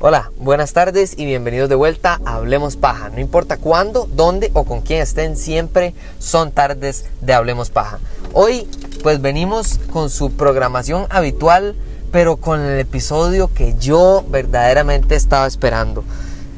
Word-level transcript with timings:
Hola, 0.00 0.30
buenas 0.38 0.72
tardes 0.72 1.14
y 1.18 1.26
bienvenidos 1.26 1.68
de 1.68 1.74
vuelta 1.74 2.18
a 2.24 2.36
Hablemos 2.36 2.76
Paja. 2.76 3.10
No 3.10 3.20
importa 3.20 3.58
cuándo, 3.58 4.08
dónde 4.10 4.50
o 4.54 4.64
con 4.64 4.80
quién 4.80 5.02
estén, 5.02 5.36
siempre 5.36 5.94
son 6.18 6.50
tardes 6.50 7.04
de 7.20 7.34
Hablemos 7.34 7.70
Paja. 7.70 7.98
Hoy 8.32 8.66
pues 9.02 9.20
venimos 9.20 9.78
con 9.92 10.08
su 10.08 10.32
programación 10.32 11.06
habitual, 11.10 11.76
pero 12.10 12.36
con 12.38 12.60
el 12.60 12.80
episodio 12.80 13.52
que 13.52 13.74
yo 13.78 14.24
verdaderamente 14.28 15.14
estaba 15.14 15.46
esperando. 15.46 16.04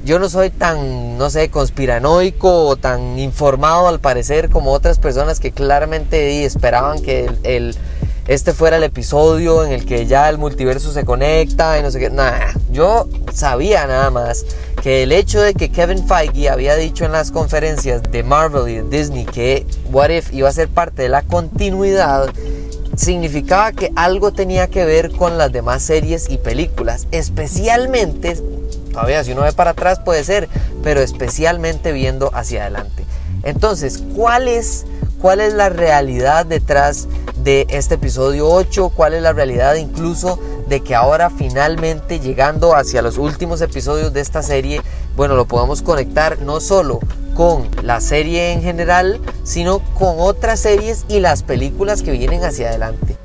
Yo 0.04 0.18
no 0.18 0.28
soy 0.28 0.50
tan, 0.50 1.16
no 1.16 1.30
sé, 1.30 1.50
conspiranoico 1.50 2.66
o 2.66 2.76
tan 2.76 3.18
informado 3.18 3.88
al 3.88 4.00
parecer 4.00 4.50
como 4.50 4.72
otras 4.72 4.98
personas 4.98 5.40
que 5.40 5.50
claramente 5.50 6.44
esperaban 6.44 7.00
que 7.00 7.30
el 7.42 7.74
este 8.26 8.54
fuera 8.54 8.78
el 8.78 8.84
episodio 8.84 9.64
en 9.66 9.72
el 9.72 9.84
que 9.84 10.06
ya 10.06 10.30
el 10.30 10.38
multiverso 10.38 10.92
se 10.92 11.04
conecta 11.04 11.78
y 11.78 11.82
no 11.82 11.90
sé 11.90 11.98
qué. 11.98 12.10
Nada, 12.10 12.54
yo 12.70 13.06
sabía 13.32 13.86
nada 13.86 14.10
más 14.10 14.46
que 14.82 15.02
el 15.02 15.12
hecho 15.12 15.42
de 15.42 15.52
que 15.52 15.70
Kevin 15.70 16.06
Feige 16.06 16.48
había 16.48 16.74
dicho 16.76 17.04
en 17.04 17.12
las 17.12 17.30
conferencias 17.30 18.02
de 18.02 18.22
Marvel 18.22 18.68
y 18.68 18.76
de 18.76 18.98
Disney 18.98 19.26
que 19.26 19.66
What 19.92 20.10
If 20.10 20.32
iba 20.32 20.48
a 20.48 20.52
ser 20.52 20.68
parte 20.68 21.02
de 21.02 21.10
la 21.10 21.22
continuidad 21.22 22.30
significaba 22.96 23.72
que 23.72 23.92
algo 23.96 24.32
tenía 24.32 24.68
que 24.68 24.84
ver 24.84 25.10
con 25.12 25.36
las 25.36 25.52
demás 25.52 25.82
series 25.82 26.30
y 26.30 26.38
películas, 26.38 27.06
especialmente, 27.10 28.38
todavía 28.94 29.24
si 29.24 29.32
uno 29.32 29.42
ve 29.42 29.52
para 29.52 29.72
atrás 29.72 30.00
puede 30.00 30.22
ser, 30.24 30.48
pero 30.82 31.00
especialmente 31.00 31.92
viendo 31.92 32.30
hacia 32.32 32.62
adelante. 32.62 33.04
Entonces, 33.42 34.02
¿cuál 34.14 34.46
es, 34.48 34.86
cuál 35.20 35.40
es 35.40 35.52
la 35.52 35.68
realidad 35.68 36.46
detrás 36.46 37.08
de 37.42 37.66
este 37.68 37.96
episodio 37.96 38.48
8, 38.48 38.92
cuál 38.94 39.14
es 39.14 39.22
la 39.22 39.32
realidad 39.32 39.74
incluso 39.74 40.38
de 40.68 40.80
que 40.80 40.94
ahora 40.94 41.28
finalmente 41.28 42.20
llegando 42.20 42.74
hacia 42.74 43.02
los 43.02 43.18
últimos 43.18 43.60
episodios 43.60 44.12
de 44.12 44.20
esta 44.20 44.42
serie, 44.42 44.80
bueno, 45.16 45.34
lo 45.34 45.46
podamos 45.46 45.82
conectar 45.82 46.40
no 46.40 46.60
solo 46.60 47.00
con 47.34 47.68
la 47.82 48.00
serie 48.00 48.52
en 48.52 48.62
general, 48.62 49.20
sino 49.42 49.80
con 49.98 50.14
otras 50.20 50.60
series 50.60 51.04
y 51.08 51.18
las 51.18 51.42
películas 51.42 52.02
que 52.02 52.12
vienen 52.12 52.44
hacia 52.44 52.68
adelante. 52.68 53.18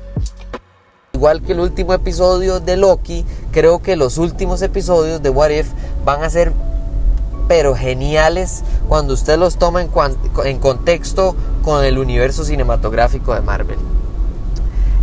Igual 1.12 1.42
que 1.42 1.52
el 1.52 1.60
último 1.60 1.92
episodio 1.92 2.60
de 2.60 2.76
Loki, 2.76 3.26
creo 3.50 3.80
que 3.80 3.96
los 3.96 4.18
últimos 4.18 4.62
episodios 4.62 5.22
de 5.22 5.30
What 5.30 5.50
If 5.50 5.68
van 6.04 6.22
a 6.22 6.30
ser 6.30 6.52
pero 7.48 7.74
geniales 7.74 8.62
cuando 8.88 9.12
usted 9.12 9.36
los 9.36 9.56
toma 9.56 9.82
en, 9.82 9.90
en 10.44 10.58
contexto 10.58 11.34
con 11.64 11.84
el 11.84 11.98
universo 11.98 12.44
cinematográfico 12.44 13.34
de 13.34 13.40
Marvel. 13.40 13.78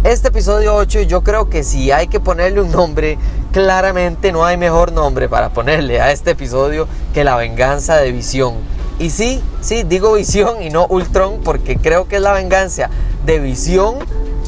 Este 0.05 0.29
episodio 0.29 0.73
8 0.75 1.01
yo 1.01 1.23
creo 1.23 1.49
que 1.49 1.65
si 1.65 1.91
hay 1.91 2.07
que 2.07 2.21
ponerle 2.21 2.61
un 2.61 2.71
nombre, 2.71 3.17
claramente 3.51 4.31
no 4.31 4.45
hay 4.45 4.55
mejor 4.55 4.93
nombre 4.93 5.27
para 5.27 5.49
ponerle 5.49 5.99
a 5.99 6.13
este 6.13 6.31
episodio 6.31 6.87
que 7.13 7.25
la 7.25 7.35
venganza 7.35 7.97
de 7.97 8.13
Visión. 8.13 8.53
Y 8.99 9.09
sí, 9.09 9.43
sí, 9.59 9.83
digo 9.83 10.13
Visión 10.13 10.61
y 10.61 10.69
no 10.69 10.87
Ultron 10.87 11.41
porque 11.43 11.75
creo 11.75 12.07
que 12.07 12.15
es 12.15 12.21
la 12.21 12.31
venganza 12.31 12.89
de 13.25 13.39
Visión 13.39 13.95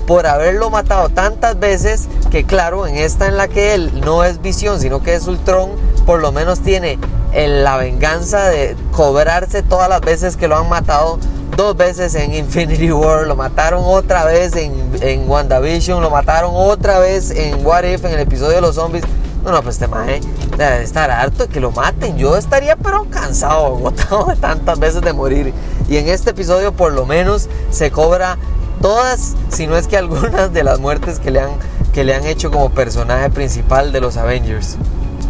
por 0.10 0.26
haberlo 0.26 0.72
matado 0.72 1.10
tantas 1.10 1.60
veces 1.60 2.08
que 2.32 2.44
claro, 2.44 2.88
en 2.88 2.96
esta 2.96 3.28
en 3.28 3.38
la 3.38 3.48
que 3.48 3.76
él 3.76 4.02
no 4.04 4.24
es 4.24 4.42
Visión, 4.42 4.80
sino 4.80 5.04
que 5.04 5.14
es 5.14 5.28
Ultron, 5.28 5.70
por 6.08 6.20
lo 6.20 6.32
menos 6.32 6.62
tiene 6.62 6.98
la 7.32 7.78
venganza 7.78 8.46
de 8.46 8.76
cobrarse 8.92 9.62
todas 9.62 9.88
las 9.88 10.02
veces 10.02 10.36
que 10.36 10.48
lo 10.48 10.58
han 10.58 10.68
matado 10.68 11.20
dos 11.56 11.78
veces 11.78 12.16
en 12.16 12.34
Infinity 12.34 12.92
War, 12.92 13.28
lo 13.28 13.36
mataron 13.36 13.84
otra 13.86 14.26
vez 14.26 14.56
en, 14.56 14.74
en 15.02 15.30
WandaVision, 15.30 16.02
lo 16.02 16.10
mataron 16.10 16.54
otra 16.56 16.98
vez 16.98 17.30
en 17.30 17.64
What 17.64 17.84
If, 17.84 18.04
en 18.04 18.14
el 18.14 18.22
episodio 18.22 18.56
de 18.56 18.62
los 18.62 18.74
zombies. 18.74 19.04
No, 19.44 19.52
no, 19.52 19.62
pues 19.62 19.76
este 19.76 19.88
maje 19.88 20.22
debe 20.58 20.82
estar 20.82 21.12
harto 21.12 21.46
de 21.46 21.54
que 21.54 21.60
lo 21.60 21.72
maten. 21.72 22.18
Yo 22.18 22.36
estaría 22.36 22.76
pero 22.76 23.06
cansado, 23.12 23.66
agotado 23.78 24.26
de 24.26 24.36
tantas 24.38 24.80
veces 24.80 25.04
de 25.04 25.14
morir. 25.14 25.54
Y 25.88 25.98
en 25.98 26.08
este 26.08 26.32
episodio 26.32 26.72
por 26.74 26.94
lo 26.94 27.06
menos 27.06 27.48
se 27.70 27.92
cobra 27.92 28.38
todas, 28.82 29.36
si 29.50 29.68
no 29.68 29.78
es 29.78 29.88
que 29.88 29.98
algunas 29.98 30.54
de 30.54 30.64
las 30.64 30.80
muertes 30.80 31.20
que 31.20 31.32
le 31.32 31.42
han, 31.42 31.52
que 31.94 32.04
le 32.04 32.16
han 32.16 32.26
hecho 32.26 32.52
como 32.52 32.70
personaje 32.72 33.30
principal 33.30 33.92
de 33.92 34.02
los 34.02 34.18
Avengers. 34.18 34.78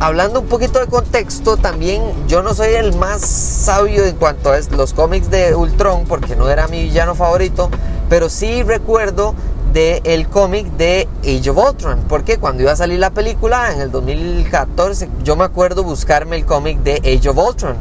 Hablando 0.02 0.40
un 0.40 0.48
poquito 0.48 0.80
de 0.80 0.88
contexto, 0.88 1.58
también 1.58 2.02
yo 2.28 2.42
no 2.42 2.54
soy 2.54 2.74
el 2.76 2.96
más 2.96 3.22
sabio 3.22 4.06
en 4.06 4.16
cuanto 4.16 4.52
a 4.52 4.60
los 4.72 4.94
cómics 4.94 5.30
de 5.30 5.54
Ultron, 5.54 6.06
porque 6.06 6.38
no 6.38 6.50
era 6.50 6.68
mi 6.70 6.84
villano 6.84 7.16
favorito, 7.16 7.70
pero 8.10 8.30
sí 8.30 8.64
recuerdo 8.64 9.36
del 9.74 10.02
el 10.06 10.30
cómic 10.30 10.66
de 10.78 11.08
Age 11.22 11.50
of 11.50 11.58
Ultron, 11.58 12.06
porque 12.08 12.38
cuando 12.38 12.64
iba 12.64 12.72
a 12.72 12.76
salir 12.78 13.00
la 13.00 13.12
película 13.12 13.74
en 13.74 13.82
el 13.82 13.92
2014, 13.92 15.10
yo 15.24 15.36
me 15.36 15.44
acuerdo 15.44 15.84
buscarme 15.84 16.38
el 16.38 16.46
cómic 16.46 16.80
de 16.80 16.96
Age 16.98 17.30
of 17.30 17.38
Ultron, 17.38 17.76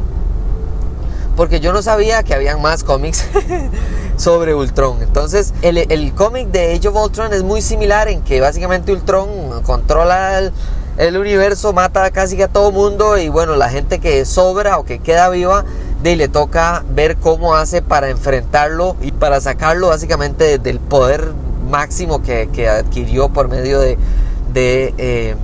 porque 1.39 1.61
yo 1.61 1.71
no 1.71 1.81
sabía 1.81 2.21
que 2.21 2.33
habían 2.33 2.61
más 2.61 2.83
cómics 2.83 3.25
sobre 4.17 4.53
Ultron. 4.53 5.01
Entonces, 5.01 5.53
el, 5.61 5.77
el 5.77 6.13
cómic 6.13 6.49
de 6.49 6.75
Age 6.75 6.89
of 6.89 6.97
Ultron 6.97 7.31
es 7.31 7.43
muy 7.43 7.61
similar 7.61 8.09
en 8.09 8.23
que 8.23 8.41
básicamente 8.41 8.91
Ultron 8.91 9.63
controla 9.63 10.51
el 10.97 11.17
universo 11.17 11.71
mata 11.71 12.11
casi 12.11 12.41
a 12.41 12.49
todo 12.49 12.73
mundo 12.73 13.17
y 13.17 13.29
bueno, 13.29 13.55
la 13.55 13.69
gente 13.69 13.99
que 13.99 14.25
sobra 14.25 14.79
o 14.79 14.83
que 14.83 14.99
queda 14.99 15.29
viva, 15.29 15.63
de 16.03 16.17
le 16.17 16.27
toca 16.27 16.83
ver 16.89 17.15
cómo 17.15 17.55
hace 17.55 17.81
para 17.81 18.09
enfrentarlo 18.09 18.97
y 19.01 19.13
para 19.13 19.39
sacarlo 19.39 19.87
básicamente 19.87 20.57
del 20.57 20.81
poder 20.81 21.31
máximo 21.69 22.21
que, 22.21 22.67
adquirió 22.67 23.29
por 23.29 23.47
medio 23.47 23.79
de, 23.79 23.97
eh, 24.57 25.35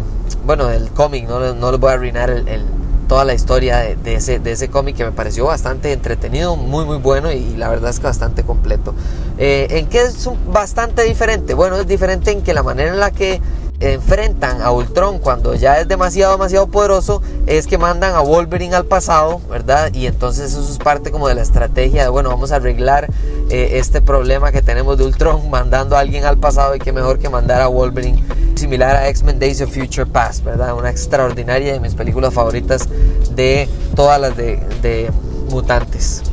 bueno, 0.46 0.68
del 0.68 0.90
cómic, 0.90 1.26
no, 1.30 1.54
no 1.54 1.72
les 1.72 1.80
voy 1.80 1.92
a 1.92 1.94
arruinar 1.94 2.30
el, 2.30 2.66
toda 3.08 3.26
la 3.26 3.34
historia 3.34 3.78
de, 3.80 4.16
ese, 4.16 4.40
de 4.40 4.52
ese 4.52 4.70
cómic 4.70 4.96
que 4.98 5.06
me 5.06 5.12
pareció 5.12 5.46
bastante 5.46 5.92
entretenido, 5.92 6.56
muy 6.56 6.86
muy 6.86 6.98
bueno 6.98 7.32
y, 7.32 7.56
la 7.56 7.70
verdad 7.70 7.90
es 7.90 8.00
que 8.00 8.08
bastante 8.08 8.44
completo. 8.44 8.94
Eh, 9.38 9.68
¿En 9.72 9.88
qué 9.88 10.02
es 10.02 10.30
bastante 10.48 11.04
diferente? 11.04 11.54
Bueno, 11.54 11.78
es 11.78 11.88
diferente 11.88 12.32
en 12.32 12.42
que 12.42 12.54
la 12.54 12.64
manera 12.64 12.92
en 12.92 13.00
la 13.00 13.12
que 13.12 13.42
enfrentan 13.80 14.62
a 14.62 14.72
Ultron 14.72 15.20
cuando 15.20 15.54
ya 15.56 15.80
es 15.80 15.88
demasiado, 15.88 16.34
demasiado 16.34 16.68
poderoso, 16.68 17.22
es 17.46 17.68
que 17.68 17.78
mandan 17.78 18.16
a 18.16 18.22
Wolverine 18.22 18.76
al 18.76 18.86
pasado, 18.86 19.42
¿verdad? 19.50 19.94
Y 19.94 20.08
entonces 20.08 20.52
eso 20.52 20.62
es 20.62 20.78
parte 20.78 21.12
como 21.12 21.28
de 21.28 21.36
la 21.36 21.42
estrategia 21.42 22.04
de, 22.04 22.10
bueno, 22.10 22.30
vamos 22.30 22.52
a 22.52 22.58
arreglar 22.58 23.08
eh, 23.50 23.72
este 23.74 24.02
problema 24.02 24.52
que 24.52 24.62
tenemos 24.62 24.98
de 24.98 25.04
Ultron 25.04 25.50
mandando 25.50 25.98
a 25.98 26.00
alguien 26.00 26.26
al 26.26 26.38
pasado 26.38 26.76
y 26.76 26.80
que 26.80 26.92
mejor 26.92 27.20
que 27.20 27.30
mandar 27.30 27.62
a 27.62 27.68
Wolverine, 27.68 28.24
similar 28.56 28.96
a 28.96 29.10
X-Men 29.10 29.40
Days 29.40 29.62
of 29.62 29.74
Future 29.74 30.06
Past, 30.06 30.44
¿verdad? 30.44 30.76
Una 30.76 30.90
extraordinaria 30.90 31.74
de 31.74 31.80
mis 31.80 31.96
películas 31.96 32.34
favoritas 32.34 32.88
de 33.32 33.68
todas 33.96 34.20
las 34.20 34.36
de, 34.38 34.58
de 34.82 35.12
mutantes. 35.50 36.24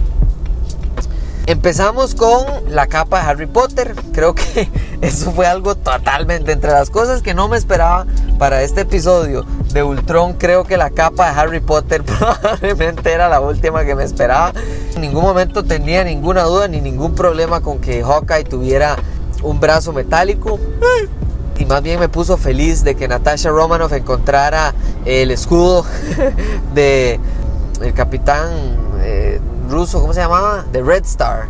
Empezamos 1.47 2.15
con 2.15 2.47
la 2.69 2.87
capa 2.87 3.21
de 3.21 3.29
Harry 3.29 3.47
Potter. 3.47 3.97
Creo 4.13 4.33
que 4.35 4.69
eso 5.13 5.33
fue 5.33 5.47
algo 5.47 5.75
totalmente 5.75 6.53
entre 6.53 6.71
las 6.71 6.89
cosas 6.89 7.23
que 7.23 7.35
no 7.35 7.49
me 7.49 7.57
esperaba 7.57 8.07
para 8.39 8.63
este 8.63 8.83
episodio 8.83 9.45
de 9.73 9.83
Ultron. 9.83 10.35
Creo 10.35 10.63
que 10.63 10.77
la 10.77 10.91
capa 10.91 11.31
de 11.31 11.41
Harry 11.41 11.61
Potter 11.61 12.05
probablemente 12.05 13.13
era 13.13 13.29
la 13.29 13.41
última 13.41 13.85
que 13.85 13.97
me 13.97 14.05
esperaba. 14.05 14.53
En 14.95 15.01
ningún 15.01 15.25
momento 15.25 15.65
tenía 15.65 16.05
ninguna 16.05 16.45
duda 16.45 16.69
ni 16.69 16.81
ningún 16.81 17.17
problema 17.17 17.61
con 17.61 17.81
que 17.81 18.03
Hawkeye 18.03 18.45
tuviera 18.45 18.97
un 19.43 19.59
brazo 19.59 19.93
metálico. 19.93 20.61
Y 21.59 21.67
más 21.67 21.83
bien 21.83 21.99
me 21.99 22.09
puso 22.09 22.37
feliz 22.37 22.85
de 22.85 22.95
que 22.95 23.09
Natasha 23.09 23.51
Romanoff 23.51 23.93
encontrara 23.93 24.73
el 25.05 25.33
escudo 25.33 25.85
de 26.75 27.19
el 27.81 27.93
capitán 27.95 28.77
eh, 29.01 29.41
ruso, 29.69 30.01
¿cómo 30.01 30.15
se 30.15 30.21
llamaba? 30.21 30.65
The 30.71 30.83
Red 30.83 31.05
Star, 31.05 31.47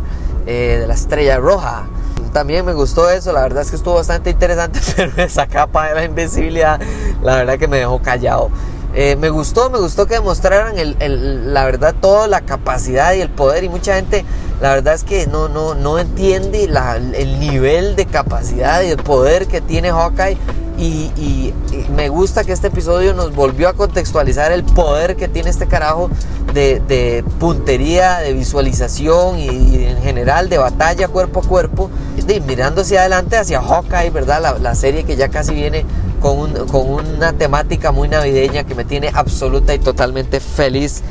eh, 0.47 0.77
de 0.81 0.87
la 0.87 0.95
estrella 0.95 1.37
roja. 1.37 1.85
También 2.33 2.65
me 2.65 2.73
gustó 2.73 3.09
eso, 3.09 3.31
la 3.31 3.41
verdad 3.41 3.61
es 3.61 3.69
que 3.69 3.75
estuvo 3.75 3.93
bastante 3.93 4.31
interesante, 4.31 4.79
pero 4.95 5.11
esa 5.17 5.47
capa 5.47 5.89
de 5.89 5.95
la 5.95 6.03
invisibilidad, 6.03 6.81
la 7.21 7.35
verdad 7.35 7.59
que 7.59 7.67
me 7.67 7.77
dejó 7.77 8.01
callado. 8.01 8.49
Eh, 8.95 9.15
me 9.15 9.29
gustó, 9.29 9.69
me 9.69 9.79
gustó 9.79 10.05
que 10.05 10.15
demostraran 10.15 10.77
el, 10.77 11.53
la 11.53 11.65
verdad 11.65 11.95
toda 11.99 12.27
la 12.27 12.41
capacidad 12.41 13.13
y 13.13 13.21
el 13.21 13.29
poder 13.29 13.63
y 13.63 13.69
mucha 13.69 13.95
gente 13.95 14.23
la 14.61 14.75
verdad 14.75 14.93
es 14.93 15.03
que 15.03 15.25
no, 15.25 15.49
no, 15.49 15.73
no 15.73 15.97
entiende 15.97 16.65
el 16.65 17.39
nivel 17.39 17.95
de 17.95 18.05
capacidad 18.05 18.83
y 18.83 18.89
el 18.89 18.97
poder 18.97 19.47
que 19.47 19.61
tiene 19.61 19.91
Hawkeye 19.91 20.37
y, 20.83 21.53
me 21.95 22.09
gusta 22.09 22.43
que 22.43 22.51
este 22.51 22.67
episodio 22.67 23.13
nos 23.13 23.33
volvió 23.33 23.69
a 23.69 23.73
contextualizar 23.73 24.51
el 24.51 24.63
poder 24.63 25.15
que 25.15 25.27
tiene 25.27 25.49
este 25.49 25.67
carajo 25.67 26.09
de, 26.53 27.23
puntería, 27.39 28.19
de 28.19 28.33
visualización 28.33 29.39
y, 29.39 29.85
en 29.85 30.01
general 30.01 30.49
de 30.49 30.57
batalla 30.57 31.07
cuerpo 31.07 31.41
a 31.41 31.43
cuerpo, 31.43 31.89
de, 32.25 32.39
mirando 32.41 32.81
hacia 32.81 33.01
adelante 33.01 33.37
hacia 33.37 33.61
Hawkeye, 33.61 34.09
¿verdad? 34.09 34.57
La, 34.59 34.75
serie 34.75 35.03
que 35.03 35.15
ya 35.15 35.29
casi 35.29 35.53
viene 35.53 35.85
con, 36.19 36.53
con, 36.67 36.89
una 36.89 37.33
temática 37.33 37.91
muy 37.91 38.09
navideña 38.09 38.63
que 38.63 38.75
me 38.75 38.85
tiene 38.85 39.11
absoluta 39.13 39.73
y 39.73 39.79
totalmente 39.79 40.39
feliz. 40.39 41.01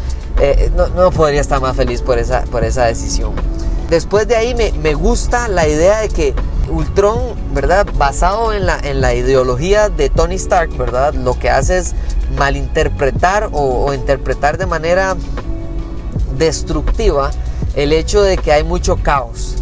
Eh, 0.41 0.71
no, 0.77 0.89
no, 0.89 1.11
podría 1.11 1.41
estar 1.41 1.61
más 1.61 1.77
feliz 1.77 2.03
por 2.03 2.19
esa, 2.19 2.43
por 2.43 2.65
esa 2.65 2.87
decisión. 2.87 3.33
Después 3.89 4.27
de 4.27 4.37
ahí 4.37 4.55
me, 4.55 4.73
me 4.73 4.95
gusta 4.95 5.49
la 5.49 5.69
idea 5.69 6.01
de 6.01 6.09
que 6.09 6.35
Ultron, 6.73 7.35
¿verdad? 7.55 7.87
Basado 7.97 8.53
en 8.53 8.67
la, 8.67 8.79
en 8.79 9.01
la 9.01 9.15
ideología 9.15 9.89
de 9.91 10.09
Tony 10.09 10.37
Stark, 10.37 10.77
¿verdad? 10.77 11.15
Lo 11.15 11.39
que 11.39 11.51
hace 11.51 11.79
es 11.79 11.95
malinterpretar 12.37 13.51
o, 13.53 13.85
o 13.85 13.95
interpretar 13.95 14.57
de 14.57 14.67
manera 14.67 15.17
destructiva 16.39 17.31
el 17.75 17.93
hecho 17.93 18.23
de 18.23 18.39
que 18.39 18.53
hay 18.53 18.65
mucho 18.65 18.97
caos. 18.97 19.62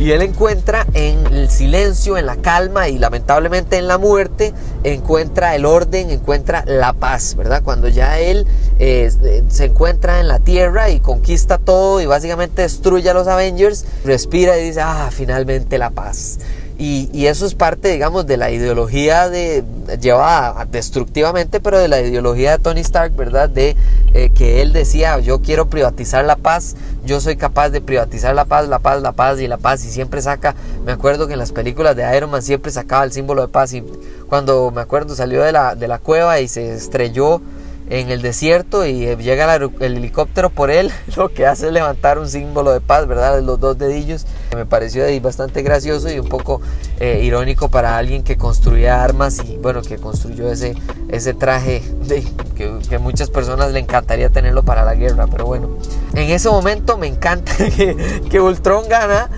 Y 0.00 0.12
él 0.12 0.22
encuentra 0.22 0.86
en 0.94 1.26
el 1.26 1.50
silencio, 1.50 2.16
en 2.16 2.24
la 2.24 2.36
calma 2.36 2.88
y 2.88 2.96
lamentablemente 2.96 3.76
en 3.76 3.86
la 3.86 3.98
muerte, 3.98 4.54
encuentra 4.82 5.54
el 5.54 5.66
orden, 5.66 6.08
encuentra 6.08 6.64
la 6.66 6.94
paz, 6.94 7.34
¿verdad? 7.36 7.62
Cuando 7.62 7.86
ya 7.86 8.18
él 8.18 8.46
eh, 8.78 9.10
se 9.50 9.66
encuentra 9.66 10.20
en 10.20 10.28
la 10.28 10.38
tierra 10.38 10.88
y 10.88 11.00
conquista 11.00 11.58
todo 11.58 12.00
y 12.00 12.06
básicamente 12.06 12.62
destruye 12.62 13.10
a 13.10 13.14
los 13.14 13.28
Avengers, 13.28 13.84
respira 14.02 14.56
y 14.56 14.68
dice, 14.68 14.80
ah, 14.80 15.10
finalmente 15.12 15.76
la 15.76 15.90
paz. 15.90 16.38
Y, 16.82 17.26
eso 17.26 17.44
es 17.44 17.54
parte, 17.54 17.88
digamos, 17.88 18.26
de 18.26 18.38
la 18.38 18.50
ideología 18.50 19.28
de, 19.28 19.62
llevada 20.00 20.64
destructivamente, 20.64 21.60
pero 21.60 21.78
de 21.78 21.88
la 21.88 22.00
ideología 22.00 22.52
de 22.52 22.58
Tony 22.58 22.80
Stark, 22.80 23.14
¿verdad? 23.14 23.50
De 23.50 23.76
eh, 24.14 24.30
que 24.30 24.62
él 24.62 24.72
decía, 24.72 25.18
yo 25.20 25.42
quiero 25.42 25.68
privatizar 25.68 26.24
la 26.24 26.36
paz, 26.36 26.76
yo 27.04 27.20
soy 27.20 27.36
capaz 27.36 27.68
de 27.68 27.82
privatizar 27.82 28.34
la 28.34 28.46
paz, 28.46 28.66
la 28.66 28.78
paz, 28.78 29.02
la 29.02 29.12
paz 29.12 29.38
y 29.40 29.46
la 29.46 29.58
paz. 29.58 29.84
Y 29.84 29.90
siempre 29.90 30.22
saca, 30.22 30.54
me 30.86 30.92
acuerdo 30.92 31.26
que 31.26 31.34
en 31.34 31.38
las 31.38 31.52
películas 31.52 31.94
de 31.96 32.16
Iron 32.16 32.30
Man 32.30 32.40
siempre 32.40 32.72
sacaba 32.72 33.04
el 33.04 33.12
símbolo 33.12 33.42
de 33.42 33.48
paz. 33.48 33.74
Y 33.74 33.84
cuando 34.30 34.70
me 34.70 34.80
acuerdo 34.80 35.14
salió 35.14 35.42
de 35.42 35.52
la, 35.52 35.74
de 35.74 35.86
la 35.86 35.98
cueva 35.98 36.40
y 36.40 36.48
se 36.48 36.72
estrelló 36.72 37.42
en 37.90 38.08
el 38.08 38.22
desierto 38.22 38.86
y 38.86 39.04
eh, 39.04 39.16
llega 39.16 39.52
el, 39.56 39.72
helicóptero 39.80 40.48
por 40.48 40.70
él, 40.70 40.90
lo 41.16 41.28
que 41.28 41.46
hace 41.46 41.70
levantar 41.70 42.18
un 42.18 42.28
símbolo 42.28 42.72
de 42.72 42.80
paz, 42.80 43.06
¿verdad? 43.06 43.42
Los 43.42 43.60
dos 43.60 43.76
dedillos. 43.76 44.26
Me 44.54 44.64
pareció 44.64 45.04
bastante 45.20 45.62
gracioso 45.62 46.10
y 46.10 46.18
un 46.18 46.28
poco 46.28 46.60
eh, 47.00 47.20
irónico 47.22 47.68
para 47.68 47.98
alguien 47.98 48.22
que 48.22 48.36
construía 48.36 49.02
armas 49.02 49.40
y 49.44 49.56
bueno, 49.56 49.82
que 49.82 49.98
construyó 49.98 50.50
ese, 50.50 50.74
ese 51.08 51.34
traje 51.34 51.82
de, 52.06 52.24
que, 52.54 52.78
que 52.88 52.98
muchas 52.98 53.28
personas 53.28 53.72
le 53.72 53.80
encantaría 53.80 54.30
tenerlo 54.30 54.62
para 54.62 54.84
la 54.84 54.94
guerra, 54.94 55.26
pero 55.26 55.46
bueno. 55.46 55.76
En 56.14 56.30
ese 56.30 56.48
momento 56.48 56.96
me 56.96 57.08
encanta 57.08 57.52
que, 57.76 58.22
que 58.30 58.40
Ultron 58.40 58.88
gana 58.88 59.28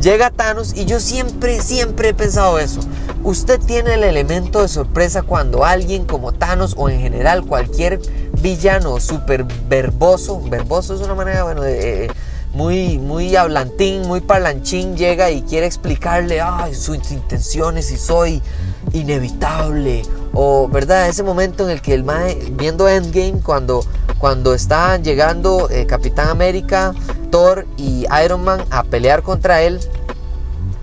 Llega 0.00 0.30
Thanos 0.30 0.74
y 0.74 0.86
yo 0.86 0.98
siempre, 0.98 1.60
siempre 1.60 2.10
he 2.10 2.14
pensado 2.14 2.58
eso. 2.58 2.80
Usted 3.22 3.60
tiene 3.60 3.94
el 3.94 4.04
elemento 4.04 4.62
de 4.62 4.68
sorpresa 4.68 5.22
cuando 5.22 5.64
alguien 5.64 6.06
como 6.06 6.32
Thanos 6.32 6.74
o 6.78 6.88
en 6.88 7.00
general 7.00 7.44
cualquier 7.44 8.00
villano 8.40 8.98
súper 8.98 9.44
verboso, 9.68 10.40
verboso 10.40 10.94
es 10.94 11.02
una 11.02 11.14
manera, 11.14 11.44
bueno, 11.44 11.60
de, 11.60 12.06
eh, 12.06 12.10
muy, 12.52 12.98
muy 12.98 13.36
hablantín, 13.36 14.02
muy 14.08 14.20
parlanchín, 14.20 14.96
llega 14.96 15.30
y 15.30 15.42
quiere 15.42 15.66
explicarle 15.66 16.40
ay, 16.40 16.74
sus 16.74 16.96
intenciones 17.10 17.90
y 17.92 17.96
soy 17.96 18.42
inevitable. 18.92 20.02
O, 20.32 20.68
¿verdad? 20.68 21.08
Ese 21.08 21.22
momento 21.22 21.64
en 21.64 21.70
el 21.70 21.82
que 21.82 21.94
el 21.94 22.04
mae, 22.04 22.36
viendo 22.52 22.88
Endgame, 22.88 23.40
cuando, 23.42 23.84
cuando 24.18 24.54
están 24.54 25.04
llegando 25.04 25.68
eh, 25.70 25.86
Capitán 25.86 26.28
América, 26.28 26.92
Y 27.76 28.06
Iron 28.24 28.44
Man 28.44 28.64
a 28.70 28.82
pelear 28.84 29.22
contra 29.22 29.62
él. 29.62 29.80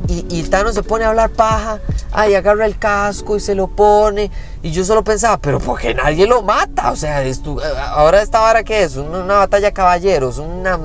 Y, 0.08 0.26
y, 0.30 0.44
Thanos 0.44 0.74
se 0.74 0.84
pone 0.84 1.04
a 1.04 1.10
hablar 1.10 1.32
paja, 1.32 1.82
ay, 2.14 2.34
agarra 2.34 2.66
el 2.66 2.78
casco 2.78 3.36
y 3.36 3.42
se 3.42 3.56
lo 3.56 3.68
pone. 3.68 4.32
Y 4.64 4.72
yo 4.72 4.86
solo 4.86 5.04
pensaba, 5.04 5.38
pero 5.38 5.60
¿por 5.60 5.80
qué 5.80 5.94
nadie 5.94 6.26
lo 6.26 6.42
mata? 6.44 6.92
O 6.92 6.96
sea, 6.96 7.24
esto, 7.24 7.58
ahora 7.90 8.22
esta 8.22 8.40
vara 8.40 8.64
que 8.64 8.84
es, 8.84 8.96
una, 8.96 9.36
batalla 9.36 9.74
caballeros, 9.74 10.38
una 10.38 10.80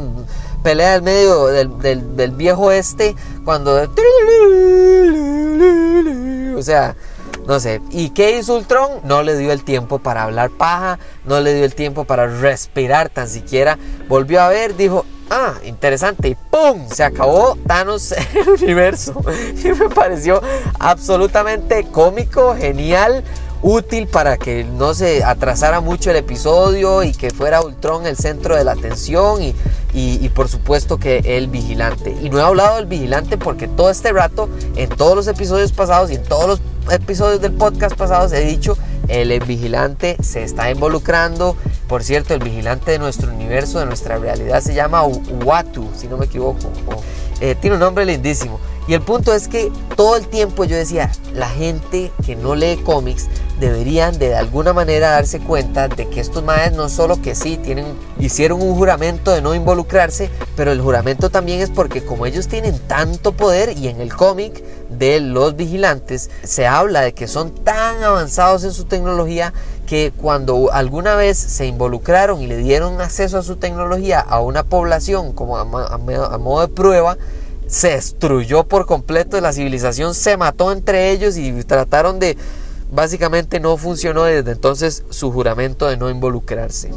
pelea 0.64 0.93
del 0.93 1.03
medio 1.03 1.47
del, 1.47 2.17
del, 2.17 2.31
viejo 2.32 2.73
este, 2.73 3.15
cuando... 3.44 3.88
O 6.56 6.62
sea, 6.62 6.97
no 7.47 7.61
sé. 7.61 7.81
¿Y 7.91 8.11
qué 8.11 8.39
hizo 8.39 8.56
Ultron? 8.56 9.00
No 9.05 9.23
le 9.23 9.37
dio 9.37 9.53
el 9.53 9.65
tiempo 9.65 9.99
para 9.99 10.25
hablar 10.25 10.50
paja, 10.50 10.99
no 11.25 11.41
le 11.41 11.55
dio 11.55 11.65
el 11.65 11.75
tiempo 11.75 12.05
para 12.05 12.27
respirar 12.27 13.09
tan 13.09 13.29
siquiera. 13.29 13.79
Volvió 14.09 14.41
a 14.43 14.49
ver, 14.49 14.77
dijo, 14.77 15.05
ah, 15.31 15.55
interesante, 15.65 16.29
y 16.29 16.35
¡pum! 16.35 16.89
Se 16.89 17.03
acabó 17.03 17.56
Thanos 17.67 18.12
el 18.35 18.49
universo. 18.49 19.15
Y 19.62 19.69
me 19.69 19.89
pareció 19.89 20.41
absolutamente 20.79 21.85
cómico, 21.91 22.55
genial, 22.55 23.25
útil 23.62 24.09
para 24.09 24.37
que 24.37 24.65
no 24.65 24.93
se 24.93 25.23
atrasara 25.23 25.81
mucho 25.81 26.11
el 26.11 26.17
episodio 26.17 27.03
y 27.03 27.12
que 27.12 27.31
fuera 27.31 27.62
Ultron 27.62 28.06
el 28.06 28.17
centro 28.17 28.56
de 28.56 28.65
la 28.65 28.73
atención 28.73 29.41
y, 29.43 29.55
y, 29.94 30.29
por 30.31 30.49
supuesto 30.49 30.99
que 30.99 31.19
el 31.25 31.47
vigilante. 31.47 32.17
Y 32.23 32.29
no 32.29 32.39
he 32.39 32.43
hablado 32.43 32.77
del 32.77 32.87
vigilante 32.87 33.39
porque 33.39 33.69
todo 33.69 33.91
este 33.91 34.12
rato, 34.12 34.49
en 34.77 34.89
todos 34.91 35.15
los 35.15 35.29
episodios 35.29 35.73
pasados 35.73 36.11
y 36.11 36.17
en 36.17 36.25
todos 36.25 36.47
los 36.47 36.61
episodios 36.90 37.40
del 37.40 37.52
podcast 37.52 37.96
pasados 37.96 38.32
he 38.32 38.40
dicho 38.40 38.76
el 39.08 39.38
vigilante 39.40 40.17
se 40.23 40.43
está 40.43 40.70
involucrando. 40.70 41.56
Por 41.88 42.02
cierto, 42.02 42.34
el 42.34 42.40
vigilante 42.40 42.93
de 42.93 42.99
nuestro 42.99 43.32
universo, 43.32 43.79
de 43.81 43.87
nuestra 43.87 44.19
realidad, 44.19 44.62
se 44.62 44.75
llama 44.75 45.02
Watu, 45.05 45.88
si 45.96 46.08
no 46.08 46.17
me 46.17 46.26
equivoco. 46.26 46.70
Eh, 47.40 47.55
tiene 47.61 47.75
un 47.75 47.81
nombre 47.81 48.06
lindísimo. 48.06 48.58
Y 48.88 48.94
el 48.94 49.02
punto 49.02 49.34
es 49.34 49.49
que 49.49 49.70
todo 49.96 50.17
el 50.17 50.26
tiempo 50.26 50.64
yo 50.64 50.76
decía, 50.76 51.12
la 51.34 51.49
gente 51.49 52.11
que 52.25 52.37
no 52.37 52.55
lee 52.55 52.81
cómics 52.84 53.29
deberían 53.60 54.19
de, 54.19 54.31
de 54.31 54.34
alguna 54.37 54.72
manera 54.72 55.10
darse 55.10 55.38
cuenta 55.38 55.88
de 55.88 56.08
que 56.08 56.20
estos 56.20 56.43
maes 56.43 56.72
no 56.72 56.88
solo 56.88 57.20
que 57.20 57.34
sí 57.34 57.56
tienen, 57.56 57.87
hicieron 58.19 58.62
un 58.62 58.75
juramento 58.75 59.31
de 59.31 59.43
no 59.43 59.54
involucrarse, 59.54 60.31
pero 60.56 60.72
el 60.72 60.81
juramento 60.81 61.31
también 61.31 61.60
es 61.60 61.70
porque 61.70 62.04
como 62.04 62.26
ellos 62.26 62.49
tienen 62.49 62.78
tanto 62.81 63.32
poder 63.32 63.76
y 63.76 63.88
en 63.88 64.00
el 64.00 64.14
cómic 64.14 64.62
de 64.90 65.20
los 65.20 65.56
vigilantes 65.56 66.31
se 66.43 66.66
habla 66.66 67.02
de 67.02 67.14
que 67.14 67.28
son 67.28 67.54
tan 67.54 68.02
avanzados 68.02 68.64
en 68.64 68.72
su 68.72 68.84
tecnología 68.84 69.52
que 69.87 70.12
cuando 70.16 70.72
alguna 70.72 71.14
vez 71.14 71.38
se 71.38 71.66
involucraron 71.66 72.40
y 72.40 72.46
le 72.46 72.56
dieron 72.56 73.00
acceso 73.00 73.38
a 73.38 73.43
su 73.43 73.56
tecnología 73.56 74.20
a 74.20 74.40
una 74.40 74.62
población 74.64 75.32
como 75.32 75.56
a, 75.56 75.62
a 75.62 76.38
modo 76.38 76.60
de 76.66 76.69
prueba, 76.69 77.16
se 77.66 77.88
destruyó 77.88 78.64
por 78.64 78.87
completo, 78.87 79.40
la 79.40 79.52
civilización 79.52 80.14
se 80.14 80.37
mató 80.37 80.72
entre 80.72 81.10
ellos 81.10 81.37
y 81.37 81.52
trataron 81.64 82.19
de, 82.19 82.37
básicamente 82.93 83.59
no 83.59 83.77
funcionó 83.77 84.25
desde 84.25 84.53
entonces 84.53 85.05
su 85.11 85.33
juramento 85.33 85.89
de 85.89 85.97
no 85.97 86.11
involucrarse. 86.11 86.91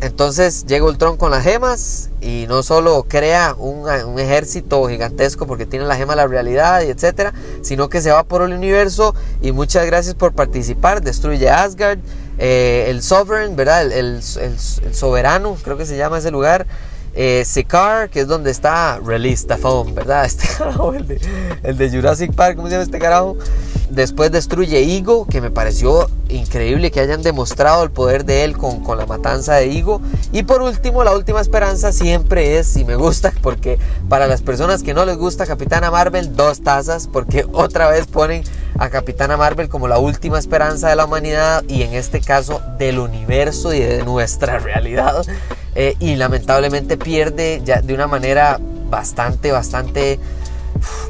Entonces 0.00 0.64
llega 0.66 0.84
Ultron 0.84 1.16
con 1.16 1.32
las 1.32 1.42
gemas 1.42 2.10
y 2.20 2.46
no 2.48 2.62
solo 2.62 3.04
crea 3.08 3.56
un, 3.58 3.88
ejército 4.20 4.88
gigantesco 4.88 5.48
porque 5.48 5.66
tiene 5.66 5.86
la 5.86 5.96
gema 5.96 6.12
de 6.12 6.18
la 6.18 6.28
realidad 6.28 6.82
y 6.82 6.90
etcétera, 6.90 7.34
sino 7.62 7.88
que 7.88 8.00
se 8.00 8.12
va 8.12 8.22
por 8.22 8.42
el 8.42 8.52
universo 8.52 9.16
y 9.42 9.50
muchas 9.50 9.86
gracias 9.86 10.14
por 10.14 10.34
participar. 10.34 11.02
Destruye 11.02 11.50
Asgard, 11.50 11.98
eh, 12.38 12.86
el 12.88 13.02
Sovereign, 13.02 13.56
¿verdad? 13.56 13.90
el, 13.90 14.22
soberano, 14.22 15.56
creo 15.64 15.76
que 15.76 15.84
se 15.84 15.96
llama 15.96 16.18
ese 16.18 16.30
lugar. 16.30 16.68
Eh, 17.14 17.44
Sikaar, 17.44 18.10
que 18.10 18.20
es 18.20 18.28
donde 18.28 18.50
está 18.50 19.00
Release 19.04 19.46
the 19.46 19.56
Foam, 19.56 19.94
¿verdad? 19.94 20.24
Este 20.28 20.46
carajo, 20.46 20.94
el 20.94 21.06
de, 21.76 21.90
Jurassic 21.90 22.32
Park, 22.34 22.56
¿cómo 22.56 22.68
se 22.68 22.72
llama 22.72 22.84
este 22.84 22.98
carajo? 22.98 23.36
Después 23.90 24.30
destruye 24.30 24.82
Igo, 24.82 25.26
que 25.26 25.40
me 25.40 25.50
pareció 25.50 26.10
increíble 26.28 26.90
que 26.90 27.00
hayan 27.00 27.22
demostrado 27.22 27.82
el 27.82 27.90
poder 27.90 28.24
de 28.24 28.44
él 28.44 28.56
con, 28.56 28.84
con, 28.84 28.98
la 28.98 29.06
matanza 29.06 29.54
de 29.54 29.68
Igo. 29.68 30.02
Y 30.30 30.42
por 30.42 30.62
último, 30.62 31.04
la 31.04 31.14
última 31.14 31.40
esperanza 31.40 31.92
siempre 31.92 32.58
es, 32.58 32.76
y 32.76 32.84
me 32.84 32.96
gusta, 32.96 33.32
porque 33.42 33.78
para 34.08 34.26
las 34.26 34.42
personas 34.42 34.82
que 34.82 34.92
no 34.92 35.06
les 35.06 35.16
gusta 35.16 35.46
Capitana 35.46 35.90
Marvel, 35.90 36.36
dos 36.36 36.60
tazas, 36.62 37.08
porque 37.10 37.46
otra 37.52 37.88
vez 37.88 38.06
ponen 38.06 38.44
a 38.78 38.90
Capitana 38.90 39.36
Marvel 39.36 39.68
como 39.68 39.88
la 39.88 39.98
última 39.98 40.38
esperanza 40.38 40.88
de 40.88 40.96
la 40.96 41.06
humanidad 41.06 41.64
y 41.66 41.82
en 41.82 41.94
este 41.94 42.20
caso 42.20 42.62
del 42.78 42.98
universo 42.98 43.74
y 43.74 43.80
de 43.80 44.04
nuestra 44.04 44.58
realidad. 44.58 45.24
Eh, 45.80 45.94
y 46.00 46.16
lamentablemente 46.16 46.96
pierde 46.96 47.62
ya 47.64 47.80
de 47.80 47.94
una 47.94 48.08
manera 48.08 48.58
bastante, 48.90 49.52
bastante 49.52 50.18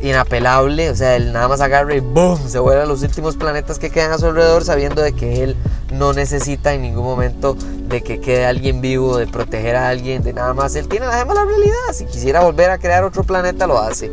inapelable, 0.03 0.91
o 0.91 0.95
sea, 0.95 1.17
él 1.17 1.33
nada 1.33 1.49
más 1.49 1.63
agarra 1.63 1.95
y 1.95 2.01
¡boom! 2.01 2.39
se 2.47 2.59
vuelve 2.59 2.83
a 2.83 2.85
los 2.85 3.03
últimos 3.03 3.37
planetas 3.37 3.79
que 3.79 3.89
quedan 3.89 4.13
a 4.13 4.19
su 4.19 4.27
alrededor 4.27 4.67
sabiendo 4.67 5.01
de 5.01 5.15
que 5.15 5.43
él 5.43 5.57
no 5.91 6.13
necesita 6.13 6.75
en 6.75 6.83
ningún 6.83 7.05
momento 7.05 7.57
de 7.89 8.03
que 8.03 8.21
quede 8.21 8.45
alguien 8.45 8.83
vivo, 8.83 9.17
de 9.17 9.27
proteger 9.27 9.75
a 9.75 9.89
alguien, 9.89 10.23
de 10.23 10.35
nada 10.35 10.53
más. 10.53 10.77
Él 10.77 10.87
tiene 10.87 11.07
la 11.07 11.17
gema 11.17 11.33
realidad, 11.33 11.95
si 11.95 12.05
quisiera 12.05 12.41
volver 12.41 12.69
a 12.69 12.77
crear 12.77 13.05
otro 13.05 13.25
planeta 13.25 13.67
lo 13.67 13.79
hace. 13.79 14.13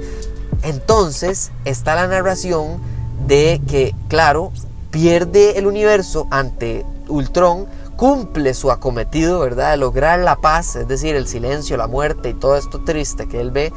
Entonces 0.63 1.51
está 1.65 1.95
la 1.95 2.07
narración 2.07 2.79
de 3.27 3.59
que, 3.67 3.93
claro, 4.07 4.53
pierde 4.89 5.59
el 5.59 5.67
universo 5.67 6.27
ante 6.31 6.85
Ultron, 7.09 7.67
cumple 7.95 8.53
su 8.53 8.71
acometido, 8.71 9.39
¿verdad? 9.39 9.71
De 9.71 9.77
lograr 9.77 10.19
la 10.19 10.35
paz, 10.35 10.75
es 10.75 10.87
decir, 10.87 11.15
el 11.15 11.27
silencio, 11.27 11.77
la 11.77 11.87
muerte 11.87 12.29
y 12.29 12.33
todo 12.33 12.55
esto 12.55 12.83
triste 12.83 13.27
que 13.27 13.39
él 13.39 13.51
ve 13.51 13.71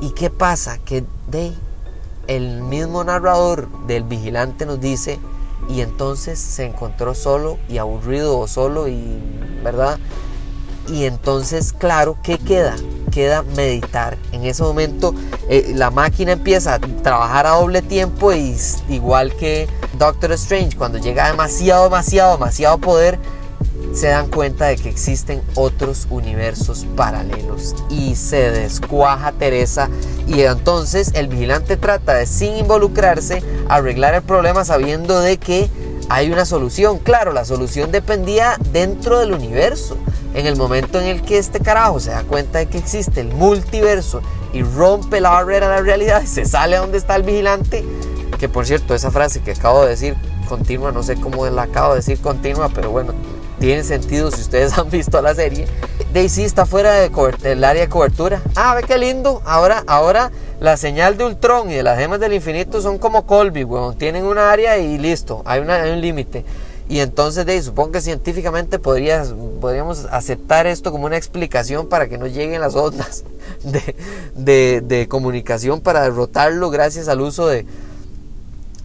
¿Y 0.00 0.10
qué 0.10 0.30
pasa? 0.30 0.78
Que 0.78 1.04
de, 1.28 1.52
el 2.26 2.62
mismo 2.62 3.04
narrador 3.04 3.68
del 3.86 4.02
vigilante 4.04 4.64
nos 4.64 4.80
dice, 4.80 5.18
y 5.68 5.82
entonces 5.82 6.38
se 6.38 6.64
encontró 6.64 7.14
solo 7.14 7.58
y 7.68 7.76
aburrido 7.76 8.38
o 8.38 8.48
solo 8.48 8.88
y, 8.88 9.20
¿verdad? 9.62 9.98
Y 10.88 11.04
entonces, 11.04 11.72
claro, 11.72 12.16
¿qué 12.22 12.38
queda? 12.38 12.76
queda 13.10 13.42
meditar. 13.42 14.16
En 14.32 14.44
ese 14.44 14.62
momento 14.62 15.14
eh, 15.48 15.72
la 15.74 15.90
máquina 15.90 16.32
empieza 16.32 16.74
a 16.74 16.78
trabajar 16.78 17.46
a 17.46 17.50
doble 17.50 17.82
tiempo 17.82 18.32
y 18.32 18.56
igual 18.88 19.34
que 19.34 19.68
Doctor 19.98 20.32
Strange, 20.32 20.76
cuando 20.76 20.98
llega 20.98 21.28
demasiado, 21.28 21.84
demasiado, 21.84 22.34
demasiado 22.34 22.78
poder, 22.78 23.18
se 23.92 24.08
dan 24.08 24.28
cuenta 24.28 24.66
de 24.66 24.76
que 24.76 24.88
existen 24.88 25.42
otros 25.54 26.06
universos 26.10 26.86
paralelos 26.96 27.74
y 27.88 28.14
se 28.14 28.50
descuaja 28.50 29.32
Teresa 29.32 29.88
y 30.26 30.42
entonces 30.42 31.10
el 31.14 31.28
vigilante 31.28 31.76
trata 31.76 32.14
de 32.14 32.26
sin 32.26 32.56
involucrarse 32.56 33.42
arreglar 33.68 34.14
el 34.14 34.22
problema 34.22 34.64
sabiendo 34.64 35.20
de 35.20 35.38
que 35.38 35.68
hay 36.08 36.32
una 36.32 36.44
solución. 36.44 36.98
Claro, 36.98 37.32
la 37.32 37.44
solución 37.44 37.92
dependía 37.92 38.56
dentro 38.72 39.20
del 39.20 39.32
universo. 39.32 39.96
En 40.34 40.46
el 40.46 40.56
momento 40.56 41.00
en 41.00 41.06
el 41.06 41.22
que 41.22 41.38
este 41.38 41.60
carajo 41.60 42.00
se 42.00 42.10
da 42.10 42.24
cuenta 42.24 42.58
de 42.58 42.66
que 42.66 42.78
existe 42.78 43.20
el 43.20 43.28
multiverso 43.28 44.20
y 44.52 44.62
rompe 44.62 45.20
la 45.20 45.30
barrera 45.30 45.68
de 45.68 45.76
la 45.76 45.82
realidad 45.82 46.22
y 46.22 46.26
se 46.26 46.44
sale 46.44 46.76
a 46.76 46.80
donde 46.80 46.98
está 46.98 47.16
el 47.16 47.22
vigilante, 47.22 47.84
que 48.38 48.48
por 48.48 48.66
cierto, 48.66 48.94
esa 48.94 49.10
frase 49.10 49.40
que 49.40 49.52
acabo 49.52 49.82
de 49.82 49.90
decir 49.90 50.16
continua, 50.48 50.92
no 50.92 51.02
sé 51.02 51.16
cómo 51.16 51.46
la 51.46 51.62
acabo 51.62 51.90
de 51.90 51.96
decir 51.96 52.20
continua, 52.20 52.68
pero 52.74 52.90
bueno, 52.90 53.12
tiene 53.60 53.84
sentido 53.84 54.30
si 54.30 54.40
ustedes 54.40 54.76
han 54.78 54.90
visto 54.90 55.22
la 55.22 55.34
serie. 55.34 55.66
Daisy 56.12 56.42
está 56.42 56.66
fuera 56.66 56.94
del 56.94 57.62
área 57.62 57.82
de 57.82 57.88
cobertura. 57.88 58.42
Ah, 58.56 58.74
ve 58.74 58.82
qué 58.82 58.98
lindo. 58.98 59.42
Ahora, 59.44 59.84
ahora 59.86 60.32
la 60.58 60.76
señal 60.76 61.16
de 61.16 61.26
Ultron 61.26 61.70
y 61.70 61.74
de 61.74 61.84
las 61.84 61.98
gemas 61.98 62.18
del 62.18 62.32
infinito 62.32 62.80
son 62.80 62.98
como 62.98 63.26
Colby, 63.26 63.62
weón. 63.62 63.96
Tienen 63.96 64.24
una 64.24 64.50
área 64.50 64.78
y 64.78 64.98
listo. 64.98 65.42
Hay, 65.44 65.60
una, 65.60 65.84
un 65.84 66.00
límite. 66.00 66.44
Y 66.88 66.98
entonces, 66.98 67.46
de, 67.46 67.62
supongo 67.62 67.92
que 67.92 68.00
científicamente 68.00 68.80
podríamos 68.80 70.06
aceptar 70.10 70.66
esto 70.66 70.90
como 70.90 71.06
una 71.06 71.16
explicación 71.16 71.88
para 71.88 72.08
que 72.08 72.18
no 72.18 72.26
lleguen 72.26 72.60
las 72.60 72.74
ondas 72.74 73.22
de, 74.34 74.80
de 74.80 75.06
comunicación 75.06 75.80
para 75.80 76.02
derrotarlo 76.02 76.70
gracias 76.70 77.06
al 77.06 77.20
uso 77.20 77.46
de, 77.46 77.64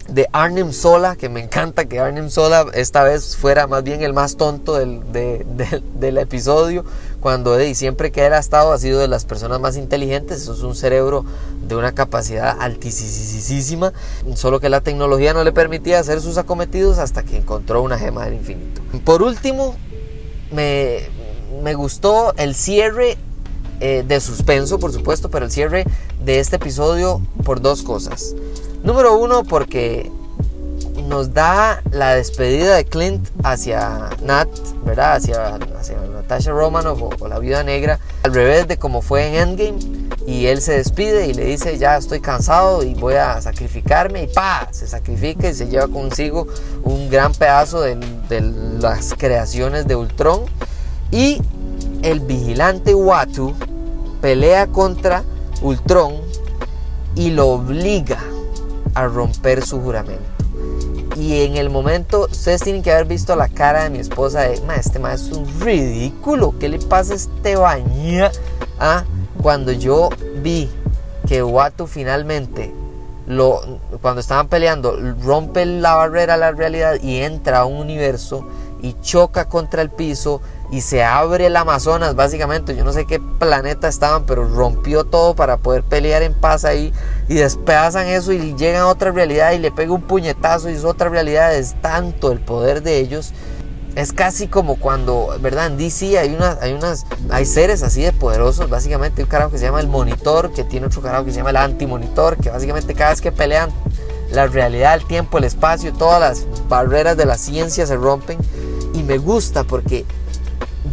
de 0.08 0.28
Arnim 0.32 0.72
Sola, 0.72 1.16
que 1.16 1.30
me 1.30 1.42
encanta 1.42 1.86
que 1.86 2.00
Arnim 2.00 2.30
Sola 2.30 2.68
esta 2.74 3.04
vez 3.04 3.36
fuera 3.36 3.68
más 3.68 3.84
bien 3.84 4.02
el 4.04 4.14
más 4.14 4.38
tonto 4.38 4.76
del, 4.76 5.02
del 5.12 6.18
episodio, 6.18 6.86
cuando 7.20 7.60
Eddie 7.60 7.74
siempre 7.74 8.12
que 8.12 8.26
él 8.26 8.34
ha 8.34 8.40
estado 8.40 8.72
ha 8.72 8.78
sido 8.78 9.00
de 9.00 9.08
las 9.08 9.26
personas 9.26 9.60
más 9.60 9.78
inteligentes, 9.78 10.44
eso 10.44 10.54
es 10.54 10.62
un 10.62 10.76
cerebro 10.76 11.26
de 11.68 11.76
una 11.76 11.94
capacidad 11.94 12.56
altísima, 12.60 13.94
solo 14.36 14.60
que 14.60 14.70
la 14.70 14.82
tecnología 14.82 15.34
no 15.34 15.44
le 15.44 15.52
permitía 15.52 16.00
hacer 16.00 16.22
sus 16.22 16.38
acometidos 16.38 17.00
hasta 17.00 17.24
que 17.24 17.38
encontró 17.38 17.82
una 17.82 17.98
gema 17.98 18.26
del 18.26 18.36
infinito. 18.36 18.82
Por 19.04 19.24
último, 19.24 19.76
me, 20.52 21.00
me 21.64 21.74
gustó 21.74 22.34
el 22.38 22.54
cierre 22.54 23.18
eh, 23.82 24.06
de 24.08 24.22
suspenso, 24.22 24.80
por 24.80 24.94
supuesto, 24.94 25.30
pero 25.30 25.46
el 25.46 25.52
cierre 25.52 25.86
de 26.24 26.40
este 26.40 26.56
episodio 26.56 27.22
por 27.44 27.60
dos 27.60 27.84
cosas. 27.84 28.36
Número 28.86 29.18
uno, 29.18 29.44
porque 29.44 30.12
nos 31.08 31.34
da 31.34 31.82
la 31.90 32.14
despedida 32.14 32.76
de 32.76 32.86
Clint 32.86 33.28
hacia 33.44 34.12
Nat, 34.22 34.48
¿verdad? 34.86 35.16
Hacia, 35.16 35.58
Natasha 36.14 36.52
Romanoff 36.52 37.02
o, 37.20 37.28
la 37.28 37.40
viuda 37.40 37.64
negra, 37.64 38.00
al 38.22 38.36
revés 38.36 38.68
de 38.68 38.78
como 38.78 39.02
fue 39.02 39.28
en 39.28 39.36
Endgame. 39.58 39.80
Y 40.28 40.46
él 40.46 40.62
se 40.62 40.74
despide 40.74 41.26
y 41.26 41.34
le 41.34 41.46
dice, 41.46 41.80
ya 41.80 41.98
estoy 41.98 42.20
cansado 42.20 42.84
y 42.84 42.94
voy 42.94 43.16
a 43.16 43.42
sacrificarme. 43.42 44.22
Y 44.22 44.28
pa, 44.28 44.68
se 44.70 44.86
sacrifica 44.86 45.50
y 45.50 45.56
se 45.56 45.68
lleva 45.68 45.88
consigo 45.88 46.46
un 46.84 47.10
gran 47.10 47.34
pedazo 47.34 47.82
de, 47.82 47.96
de 48.30 48.42
las 48.80 49.16
creaciones 49.16 49.88
de 49.88 49.96
Ultron. 49.96 50.42
Y 51.10 51.42
el 52.04 52.20
vigilante 52.20 52.94
Watu 52.94 53.56
pelea 54.22 54.68
contra 54.68 55.24
Ultron 55.64 56.14
y 57.16 57.32
lo 57.32 57.48
obliga 57.48 58.20
a 58.96 59.06
romper 59.06 59.64
su 59.64 59.80
juramento. 59.82 60.24
Y 61.16 61.44
en 61.44 61.56
el 61.56 61.70
momento, 61.70 62.28
ustedes 62.30 62.62
tienen 62.62 62.84
que 62.84 62.92
haber 62.92 63.06
visto 63.06 63.36
la 63.36 63.48
cara 63.48 63.84
de 63.84 63.90
mi 63.90 64.00
esposa 64.00 64.42
de, 64.42 64.60
ma, 64.62 64.76
este 64.76 65.00
es 65.14 65.32
un 65.32 65.48
ridículo, 65.62 66.56
¿qué 66.60 66.68
le 66.68 66.80
pasa 66.80 67.14
a 67.14 67.16
este 67.16 67.56
baña? 67.56 68.32
Ah, 68.80 69.06
cuando 69.42 69.72
yo 69.72 70.10
vi 70.42 70.70
que 71.28 71.42
Watu 71.42 71.88
finalmente, 71.88 72.74
lo, 73.28 73.80
cuando 74.02 74.20
estaban 74.20 74.50
peleando, 74.50 74.98
rompe 75.24 75.66
la 75.66 75.96
barrera 75.96 76.34
a 76.34 76.38
la 76.38 76.52
realidad 76.52 76.96
y 77.02 77.20
entra 77.20 77.60
a 77.60 77.66
un 77.66 77.78
universo 77.78 78.46
y 78.82 78.96
choca 79.02 79.46
contra 79.46 79.82
el 79.82 79.90
piso 79.90 80.42
y 80.76 80.82
se 80.82 81.06
abre 81.06 81.46
el 81.46 81.56
Amazonas, 81.56 82.16
básicamente. 82.16 82.76
Yo 82.76 82.84
no 82.84 82.92
sé 82.92 83.06
qué 83.06 83.22
planeta 83.22 83.88
estaban, 83.88 84.26
pero 84.26 84.46
rompió 84.46 85.06
todo 85.06 85.34
para 85.34 85.56
poder 85.56 85.84
pelear 85.84 86.22
en 86.22 86.34
paz 86.34 86.66
ahí. 86.66 86.92
Y 87.30 87.36
despedazan 87.36 88.08
eso 88.08 88.34
y 88.34 88.56
llegan 88.56 88.82
a 88.82 88.88
otra 88.88 89.12
realidad 89.12 89.54
y 89.54 89.60
le 89.60 89.72
pega 89.72 89.94
un 89.94 90.02
puñetazo 90.02 90.70
y 90.70 90.74
es 90.74 90.84
otra 90.84 91.08
realidad. 91.08 91.56
Es 91.56 91.76
tanto 91.82 92.34
el 92.34 92.42
poder 92.42 92.84
de 92.84 93.00
ellos. 93.00 93.32
Es 93.96 94.12
casi 94.12 94.50
como 94.50 94.76
cuando, 94.76 95.38
¿verdad? 95.40 95.68
En 95.68 95.78
DC 95.78 96.20
hay, 96.20 96.36
unas, 96.36 96.62
hay, 96.62 96.74
unas, 96.74 97.06
hay 97.30 97.46
seres 97.46 97.82
así 97.82 98.02
de 98.02 98.12
poderosos. 98.12 98.70
Básicamente, 98.70 99.24
un 99.24 99.30
carajo 99.30 99.52
que 99.52 99.58
se 99.58 99.64
llama 99.64 99.80
el 99.80 99.88
monitor, 99.88 100.52
que 100.52 100.66
tiene 100.66 100.88
otro 100.88 101.02
carajo 101.02 101.24
que 101.24 101.32
se 101.32 101.38
llama 101.38 101.52
el 101.52 101.58
antimonitor, 101.58 102.36
que 102.36 102.50
básicamente 102.50 102.96
cada 102.96 103.12
vez 103.12 103.22
que 103.22 103.32
pelean, 103.32 103.70
la 104.30 104.48
realidad, 104.48 104.96
el 104.96 105.06
tiempo, 105.06 105.38
el 105.38 105.46
espacio, 105.46 105.94
todas 105.94 106.20
las 106.20 106.68
barreras 106.68 107.16
de 107.16 107.24
la 107.24 107.38
ciencia 107.38 107.88
se 107.88 107.96
rompen. 107.96 108.38
Y 108.94 109.04
me 109.04 109.18
gusta 109.18 109.64
porque 109.64 110.06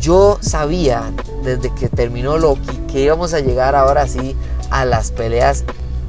yo 0.02 0.38
sabía 0.40 1.12
desde 1.44 1.72
que 1.72 1.88
terminó 1.88 2.36
Loki 2.36 2.76
que 2.90 3.00
íbamos 3.00 3.32
a 3.34 3.40
llegar 3.40 3.76
ahora 3.76 4.08
sí 4.08 4.36
a 4.70 4.84
las 4.84 5.12
peleas 5.12 5.64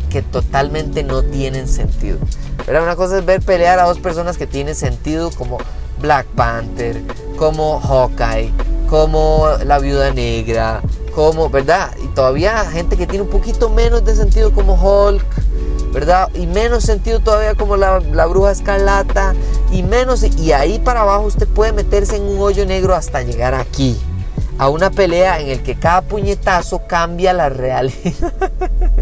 que 0.09 0.23
totalmente 0.23 1.03
no 1.03 1.21
tienen 1.21 1.67
sentido. 1.67 2.17
Pero 2.65 2.83
una 2.83 2.95
cosa 2.95 3.19
es 3.19 3.25
ver 3.25 3.41
pelear 3.41 3.79
a 3.79 3.83
dos 3.83 3.99
personas 3.99 4.37
que 4.37 4.47
tienen 4.47 4.73
sentido 4.73 5.29
como 5.31 5.59
Black 6.01 6.25
Panther, 6.35 7.01
como 7.37 7.79
Hawkeye, 7.79 8.51
como 8.89 9.47
la 9.63 9.77
Viuda 9.77 10.11
Negra, 10.11 10.81
como, 11.13 11.49
¿verdad? 11.49 11.91
Y 12.03 12.07
todavía 12.07 12.65
gente 12.71 12.97
que 12.97 13.05
tiene 13.05 13.23
un 13.23 13.29
poquito 13.29 13.69
menos 13.69 14.03
de 14.03 14.15
sentido 14.15 14.51
como 14.53 14.73
Hulk, 14.73 15.25
¿verdad? 15.93 16.29
Y 16.33 16.47
menos 16.47 16.83
sentido 16.83 17.19
todavía 17.19 17.53
como 17.55 17.77
la, 17.77 17.99
la, 17.99 18.25
bruja 18.25 18.51
escarlata. 18.51 19.35
Y 19.73 19.81
menos, 19.81 20.23
y 20.23 20.51
ahí 20.51 20.77
para 20.77 21.01
abajo 21.01 21.23
usted 21.23 21.47
puede 21.47 21.73
meterse 21.73 22.17
en 22.17 22.23
un 22.23 22.39
hoyo 22.39 22.63
negro 22.63 22.93
hasta 22.93 23.23
llegar 23.23 23.55
aquí. 23.55 23.97
A 24.59 24.69
una 24.69 24.91
pelea 24.91 25.41
en 25.41 25.49
el 25.49 25.63
que 25.63 25.73
cada 25.73 26.03
puñetazo 26.03 26.83
cambia 26.87 27.33
la 27.33 27.49
realidad. 27.49 28.31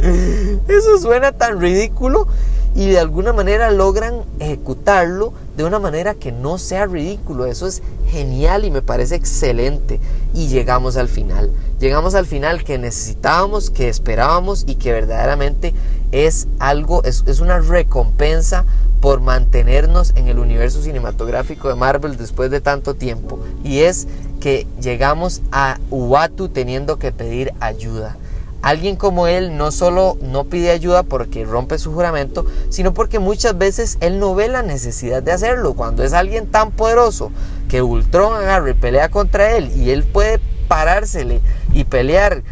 Eso 0.70 0.98
suena 0.98 1.34
tan 1.34 1.60
ridículo 1.60 2.30
y 2.74 2.88
de 2.88 3.00
alguna 3.00 3.34
manera 3.34 3.70
logran 3.70 4.22
ejecutarlo 4.40 5.34
de 5.58 5.66
una 5.66 5.78
manera 5.78 6.13
que 6.13 6.32
no 6.32 6.58
sea 6.58 6.86
ridículo. 6.86 7.48
Eso 7.48 7.68
es 7.68 7.84
genial 8.08 8.63
y 8.63 8.72
me 8.72 8.82
parece 8.82 9.16
excelente. 9.16 10.00
Y 10.34 10.48
llegamos 10.48 10.96
al 10.96 11.10
final. 11.10 11.51
Llegamos 11.82 12.16
al 12.16 12.28
final 12.28 12.63
que 12.63 12.78
necesitábamos, 12.78 13.72
que 13.72 13.90
esperábamos 13.90 14.63
y 14.68 14.75
que 14.75 14.94
verdaderamente 14.94 15.74
es 16.13 16.48
algo, 16.60 17.04
es, 17.04 17.25
es 17.28 17.42
una 17.42 17.60
recompensa 17.60 18.63
por 19.01 19.20
mantenernos 19.20 20.13
en 20.15 20.27
el 20.27 20.39
universo 20.39 20.81
cinematográfico 20.81 21.67
de 21.67 21.75
Marvel 21.75 22.17
después 22.17 22.51
de 22.51 22.62
tanto 22.62 22.93
tiempo. 22.93 23.39
Y 23.63 23.79
es 23.79 24.08
que 24.39 24.67
llegamos 24.79 25.41
a 25.51 25.79
Uatu 25.89 26.50
teniendo 26.50 27.00
que 27.00 27.12
pedir 27.12 27.51
ayuda. 27.60 28.15
Alguien 28.62 28.96
como 28.96 29.25
él 29.25 29.58
no 29.58 29.72
solo 29.72 30.17
no 30.22 30.43
pide 30.43 30.70
ayuda 30.70 31.01
porque 31.01 31.46
rompe 31.46 31.79
su 31.79 31.91
juramento, 31.91 32.46
sino 32.70 32.93
porque 32.93 33.17
muchas 33.17 33.58
veces 33.58 33.98
él 34.01 34.20
no 34.20 34.36
ve 34.36 34.50
la 34.50 34.62
necesidad 34.62 35.24
de 35.24 35.31
hacerlo. 35.31 35.74
Cuando 35.74 36.03
es 36.03 36.13
alguien 36.13 36.46
tan 36.46 36.70
poderoso 36.70 37.31
que 37.70 37.81
Ultron 37.81 38.36
agarra 38.36 38.70
y 38.70 38.75
pelea 38.75 39.10
contra 39.10 39.58
él 39.58 39.72
y 39.75 39.89
él 39.89 40.03
puede 40.03 40.39
parársele 40.67 41.41
y 41.74 41.86
pelear, 41.86 42.43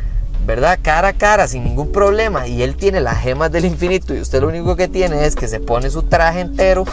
¿verdad? 0.49 0.79
Cara 0.81 1.09
a 1.09 1.13
cara 1.13 1.47
sin 1.47 1.63
ningún 1.63 1.91
problema 1.91 2.47
y 2.47 2.63
él 2.63 2.75
tiene 2.75 3.01
las 3.01 3.19
gemas 3.19 3.51
del 3.51 3.65
infinito 3.65 4.15
y 4.15 4.19
usted 4.19 4.41
lo 4.41 4.47
único 4.47 4.75
que 4.75 4.87
tiene 4.87 5.23
es 5.27 5.35
que 5.35 5.47
se 5.47 5.59
pone 5.59 5.91
su 5.91 6.01
traje 6.01 6.39
entero, 6.39 6.85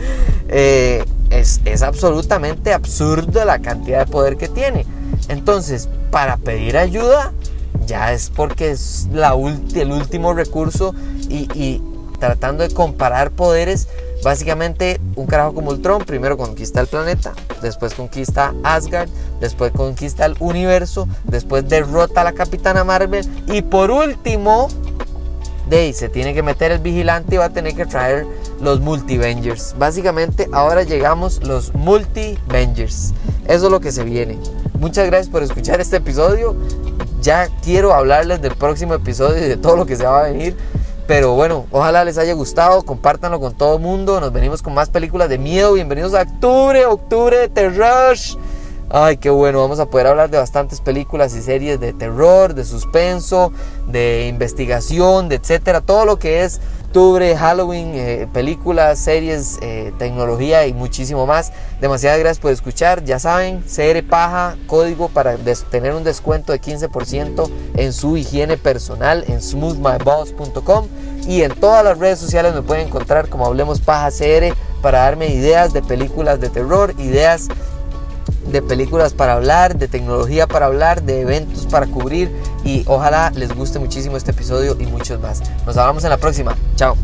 eh, 0.48 1.04
es, 1.28 1.82
absolutamente 1.82 2.72
absurdo 2.72 3.44
la 3.44 3.58
cantidad 3.58 4.06
de 4.06 4.10
poder 4.10 4.38
que 4.38 4.48
tiene. 4.48 4.86
Entonces, 5.28 5.90
para 6.10 6.38
pedir 6.38 6.78
ayuda, 6.78 7.34
ya 7.84 8.14
es 8.14 8.30
porque 8.30 8.70
es 8.70 9.08
la 9.12 9.34
el 9.74 9.92
último 9.92 10.32
recurso 10.32 10.94
y, 11.28 11.82
tratando 12.18 12.66
de 12.66 12.72
comparar 12.72 13.30
poderes, 13.30 13.88
básicamente 14.24 15.02
un 15.16 15.26
carajo 15.26 15.52
como 15.52 15.70
Ultron 15.70 16.02
primero 16.02 16.38
conquista 16.38 16.80
el 16.80 16.86
planeta, 16.86 17.34
después 17.62 17.94
conquista 17.94 18.54
Asgard, 18.62 19.08
después 19.40 19.72
conquista 19.72 20.26
el 20.26 20.36
universo, 20.40 21.08
después 21.24 21.68
derrota 21.68 22.20
a 22.20 22.24
la 22.24 22.32
Capitana 22.32 22.84
Marvel 22.84 23.26
y 23.46 23.62
por 23.62 23.90
último, 23.90 24.68
de 25.68 25.92
se 25.92 26.08
tiene 26.08 26.34
que 26.34 26.42
meter 26.42 26.72
el 26.72 26.80
vigilante 26.80 27.36
y 27.36 27.38
va 27.38 27.46
a 27.46 27.50
tener 27.50 27.74
que 27.74 27.86
traer 27.86 28.26
los 28.60 28.80
multivengers. 28.80 29.74
Básicamente 29.78 30.48
ahora 30.52 30.82
llegamos 30.82 31.42
los 31.44 31.72
multivengers. 31.74 33.14
Eso 33.46 33.66
es 33.66 33.70
lo 33.70 33.80
que 33.80 33.92
se 33.92 34.04
viene. 34.04 34.38
Muchas 34.78 35.06
gracias 35.06 35.30
por 35.30 35.42
escuchar 35.42 35.80
este 35.80 35.96
episodio 35.96 36.56
ya 37.22 37.48
quiero 37.62 37.94
hablarles 37.94 38.42
del 38.42 38.54
próximo 38.56 38.94
episodio 38.94 39.38
y 39.44 39.48
de 39.48 39.56
todo 39.56 39.76
lo 39.76 39.86
que 39.86 39.96
se 39.96 40.04
va 40.04 40.20
a 40.20 40.22
venir. 40.24 40.56
Pero 41.06 41.34
bueno, 41.34 41.66
ojalá 41.72 42.04
les 42.04 42.16
haya 42.16 42.32
gustado, 42.32 42.82
compártanlo 42.84 43.40
con 43.40 43.54
todo 43.54 43.76
el 43.76 43.82
mundo. 43.82 44.20
Nos 44.20 44.32
venimos 44.32 44.62
con 44.62 44.72
más 44.72 44.88
películas 44.88 45.28
de 45.28 45.36
miedo. 45.36 45.72
Bienvenidos 45.72 46.14
a 46.14 46.22
octubre, 46.22 46.86
octubre 46.86 47.38
de 47.38 47.48
terror. 47.48 48.16
Ay, 48.88 49.16
qué 49.16 49.30
bueno, 49.30 49.60
vamos 49.60 49.80
a 49.80 49.86
poder 49.86 50.06
hablar 50.06 50.30
de 50.30 50.38
bastantes 50.38 50.80
películas 50.80 51.34
y 51.34 51.40
series 51.40 51.80
de 51.80 51.92
terror, 51.92 52.54
de 52.54 52.64
suspenso, 52.64 53.50
de 53.88 54.26
investigación, 54.28 55.30
de 55.30 55.36
etcétera, 55.36 55.80
todo 55.80 56.04
lo 56.04 56.18
que 56.18 56.44
es 56.44 56.60
octubre, 56.92 57.34
Halloween, 57.34 57.92
eh, 57.94 58.28
películas, 58.34 58.98
series, 58.98 59.58
eh, 59.62 59.94
tecnología 59.98 60.66
y 60.66 60.74
muchísimo 60.74 61.24
más. 61.24 61.50
Demasiadas 61.80 62.18
gracias 62.18 62.38
por 62.38 62.52
escuchar. 62.52 63.02
Ya 63.02 63.18
saben, 63.18 63.64
CR 63.66 64.02
Paja, 64.02 64.56
código 64.66 65.08
para 65.08 65.38
tener 65.70 65.94
un 65.94 66.04
descuento 66.04 66.52
de 66.52 66.60
15% 66.60 67.50
en 67.76 67.94
su 67.94 68.18
higiene 68.18 68.58
personal 68.58 69.24
en 69.26 69.40
smoothmyboss.com 69.40 70.86
y 71.26 71.40
en 71.40 71.54
todas 71.54 71.82
las 71.82 71.96
redes 71.96 72.18
sociales 72.18 72.52
me 72.52 72.60
pueden 72.60 72.88
encontrar 72.88 73.30
como 73.30 73.46
Hablemos 73.46 73.80
Paja 73.80 74.10
CR 74.10 74.54
para 74.82 74.98
darme 74.98 75.28
ideas 75.28 75.72
de 75.72 75.80
películas 75.80 76.40
de 76.40 76.50
terror, 76.50 76.94
ideas 76.98 77.48
de 78.50 78.60
películas 78.60 79.14
para 79.14 79.32
hablar, 79.32 79.78
de 79.78 79.88
tecnología 79.88 80.46
para 80.46 80.66
hablar, 80.66 81.02
de 81.04 81.22
eventos 81.22 81.64
para 81.64 81.86
cubrir 81.86 82.30
y 82.64 82.84
ojalá 82.86 83.30
les 83.34 83.54
guste 83.54 83.78
muchísimo 83.78 84.16
este 84.16 84.30
episodio 84.30 84.76
y 84.78 84.86
muchos 84.86 85.20
más. 85.20 85.42
Nos 85.66 85.76
hablamos 85.76 86.04
en 86.04 86.10
la 86.10 86.18
próxima. 86.18 86.56
Chao. 86.76 86.96